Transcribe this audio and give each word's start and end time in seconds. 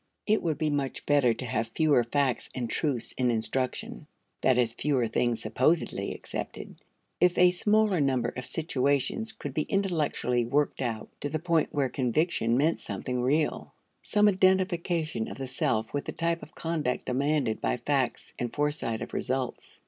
It 0.25 0.41
would 0.41 0.57
be 0.57 0.71
much 0.71 1.05
better 1.05 1.31
to 1.31 1.45
have 1.45 1.67
fewer 1.67 2.03
facts 2.03 2.49
and 2.55 2.67
truths 2.67 3.11
in 3.19 3.29
instruction 3.29 4.07
that 4.41 4.57
is, 4.57 4.73
fewer 4.73 5.07
things 5.07 5.39
supposedly 5.43 6.11
accepted, 6.15 6.81
if 7.19 7.37
a 7.37 7.51
smaller 7.51 7.99
number 8.01 8.29
of 8.29 8.47
situations 8.47 9.31
could 9.31 9.53
be 9.53 9.61
intellectually 9.61 10.43
worked 10.43 10.81
out 10.81 11.09
to 11.19 11.29
the 11.29 11.37
point 11.37 11.69
where 11.71 11.87
conviction 11.87 12.57
meant 12.57 12.79
something 12.79 13.21
real 13.21 13.75
some 14.01 14.27
identification 14.27 15.29
of 15.29 15.37
the 15.37 15.45
self 15.45 15.93
with 15.93 16.05
the 16.05 16.11
type 16.13 16.41
of 16.41 16.55
conduct 16.55 17.05
demanded 17.05 17.61
by 17.61 17.77
facts 17.77 18.33
and 18.39 18.55
foresight 18.55 19.03
of 19.03 19.13
results. 19.13 19.79